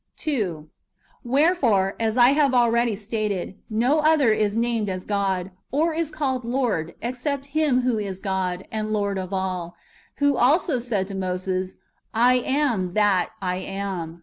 [0.13, 0.67] ^ 2.
[1.23, 6.09] Wherefore, as I have ah eady stated, no other is named as God, or is
[6.09, 9.75] called Lord, except Him who is God and Lord of all,
[10.15, 11.75] who also said to Moses,"
[12.31, 14.19] I am that I am.